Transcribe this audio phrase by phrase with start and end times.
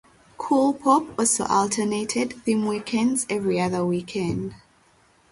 [0.39, 4.55] Coolpop also alternated theme weekends every other weekend.